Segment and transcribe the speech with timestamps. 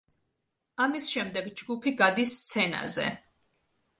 [0.85, 3.07] ამის შემდეგ ჯგუფი გადის სცენაზე.